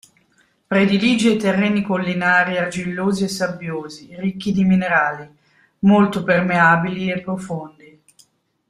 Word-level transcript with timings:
Predilige 0.71 1.29
i 1.33 1.37
terreni 1.37 1.83
collinari 1.83 2.57
argillosi 2.57 3.25
e 3.25 3.27
sabbiosi, 3.27 4.15
ricchi 4.17 4.51
di 4.51 4.63
minerali, 4.63 5.29
molto 5.81 6.23
permeabili 6.23 7.11
e 7.11 7.21
profondi. 7.21 8.03